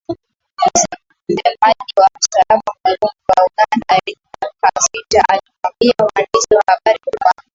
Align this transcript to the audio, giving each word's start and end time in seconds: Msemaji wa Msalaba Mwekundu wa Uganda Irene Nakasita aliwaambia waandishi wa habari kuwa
Msemaji 1.29 1.93
wa 1.97 2.07
Msalaba 2.19 2.71
Mwekundu 2.85 3.17
wa 3.37 3.45
Uganda 3.47 3.97
Irene 3.97 4.21
Nakasita 4.63 5.23
aliwaambia 5.29 6.05
waandishi 6.05 6.55
wa 6.55 6.63
habari 6.67 6.99
kuwa 7.03 7.33